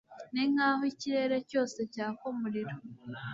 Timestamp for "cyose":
1.49-1.79